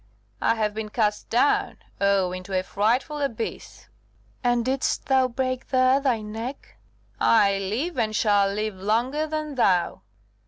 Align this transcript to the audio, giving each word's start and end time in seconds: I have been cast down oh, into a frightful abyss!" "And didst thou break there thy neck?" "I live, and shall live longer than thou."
I 0.41 0.55
have 0.55 0.73
been 0.73 0.89
cast 0.89 1.29
down 1.29 1.77
oh, 2.01 2.31
into 2.31 2.57
a 2.59 2.63
frightful 2.63 3.21
abyss!" 3.21 3.87
"And 4.43 4.65
didst 4.65 5.05
thou 5.05 5.27
break 5.27 5.67
there 5.67 5.99
thy 5.99 6.21
neck?" 6.23 6.77
"I 7.19 7.59
live, 7.59 7.99
and 7.99 8.15
shall 8.15 8.51
live 8.51 8.77
longer 8.81 9.27
than 9.27 9.53
thou." 9.53 10.01